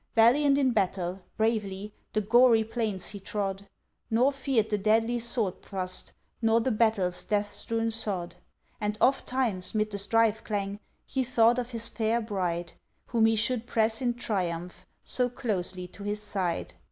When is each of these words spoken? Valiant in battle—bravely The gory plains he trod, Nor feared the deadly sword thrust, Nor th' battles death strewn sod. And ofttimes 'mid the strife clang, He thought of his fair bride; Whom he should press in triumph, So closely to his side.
Valiant 0.15 0.57
in 0.57 0.71
battle—bravely 0.71 1.93
The 2.13 2.21
gory 2.21 2.63
plains 2.63 3.09
he 3.09 3.19
trod, 3.19 3.67
Nor 4.09 4.31
feared 4.31 4.71
the 4.71 4.77
deadly 4.79 5.19
sword 5.19 5.61
thrust, 5.61 6.13
Nor 6.41 6.59
th' 6.59 6.75
battles 6.75 7.23
death 7.23 7.51
strewn 7.51 7.91
sod. 7.91 8.33
And 8.79 8.97
ofttimes 8.99 9.75
'mid 9.75 9.91
the 9.91 9.99
strife 9.99 10.43
clang, 10.43 10.79
He 11.05 11.23
thought 11.23 11.59
of 11.59 11.69
his 11.69 11.87
fair 11.87 12.19
bride; 12.19 12.73
Whom 13.09 13.27
he 13.27 13.35
should 13.35 13.67
press 13.67 14.01
in 14.01 14.15
triumph, 14.15 14.87
So 15.03 15.29
closely 15.29 15.85
to 15.89 16.01
his 16.01 16.23
side. 16.23 16.73